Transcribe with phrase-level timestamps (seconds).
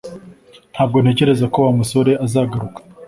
[0.73, 2.79] Ntabwo ntekereza ko Wa musore azagaruka